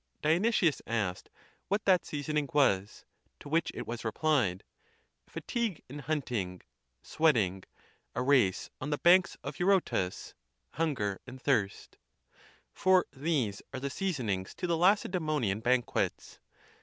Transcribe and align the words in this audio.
Dionysius 0.23 0.81
asked 0.87 1.29
what 1.67 1.85
that 1.85 2.07
seasoning 2.07 2.49
was; 2.53 3.05
to 3.39 3.47
which 3.47 3.69
it 3.75 3.85
was 3.85 4.03
replied," 4.03 4.63
Fatigue 5.29 5.83
in 5.87 5.99
hunting, 5.99 6.61
sweating, 7.03 7.65
a 8.15 8.23
race 8.23 8.71
on 8.79 8.89
the 8.89 8.97
banks 8.97 9.37
of 9.43 9.59
Eurotas, 9.59 10.33
hunger 10.71 11.21
and 11.27 11.39
thirst," 11.39 11.99
for 12.73 13.05
these 13.13 13.61
are 13.75 13.79
the 13.79 13.91
seasonings 13.91 14.55
to 14.55 14.65
the 14.65 14.75
Lacedemonian 14.75 15.59
banquets. 15.59 16.39